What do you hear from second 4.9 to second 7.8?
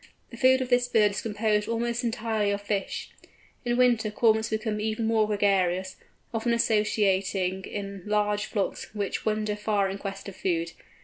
more gregarious, often associating